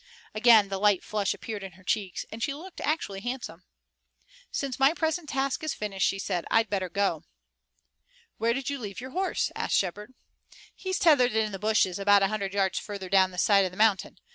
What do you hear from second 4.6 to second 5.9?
my present task is